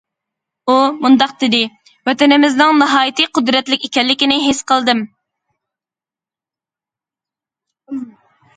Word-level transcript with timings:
ئۇ 0.71 0.75
مۇنداق 1.01 1.33
دېدى: 1.43 1.59
ۋەتىنىمىزنىڭ 2.09 2.73
ناھايىتى 2.79 3.27
قۇدرەتلىك 3.39 3.85
ئىكەنلىكىنى 3.89 4.39
ھېس 4.47 4.65
قىلدىم! 4.73 5.05